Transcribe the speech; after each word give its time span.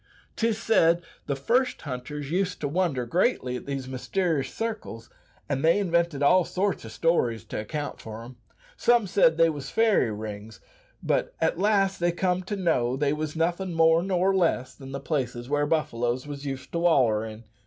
Tis 0.35 0.57
said 0.57 1.03
the 1.27 1.35
first 1.35 1.79
hunters 1.83 2.31
used 2.31 2.59
to 2.61 2.67
wonder 2.67 3.05
greatly 3.05 3.55
at 3.55 3.67
these 3.67 3.85
myster'ous 3.85 4.49
circles, 4.49 5.11
and 5.47 5.63
they 5.63 5.77
invented 5.77 6.23
all 6.23 6.43
sorts 6.43 6.83
o' 6.83 6.89
stories 6.89 7.43
to 7.45 7.59
account 7.59 8.01
for 8.01 8.23
'em. 8.23 8.37
Some 8.75 9.05
said 9.05 9.37
they 9.37 9.47
wos 9.51 9.69
fairy 9.69 10.11
rings, 10.11 10.59
but 11.03 11.35
at 11.39 11.59
last 11.59 11.99
they 11.99 12.11
comed 12.11 12.47
to 12.47 12.55
know 12.55 12.97
they 12.97 13.13
wos 13.13 13.35
nothin' 13.35 13.75
more 13.75 14.01
nor 14.01 14.35
less 14.35 14.73
than 14.73 14.91
places 15.01 15.47
where 15.49 15.67
buffaloes 15.67 16.25
wos 16.25 16.45
used 16.45 16.71
to 16.71 16.79
waller 16.79 17.23
in. 17.23 17.43